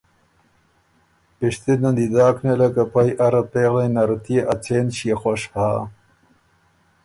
پِشتِنه 1.37 1.75
ن 1.91 1.93
دی 1.97 2.05
داک 2.13 2.37
نیله 2.45 2.67
که 2.75 2.83
پئ 2.91 3.09
اره 3.25 3.41
پېغلئ 3.51 3.87
نرت 3.95 4.25
يې 4.33 4.39
ا 4.51 4.53
څېن 4.63 4.87
ݭيې 4.97 5.15
خوش 5.21 5.41
هۀ۔ 5.53 5.67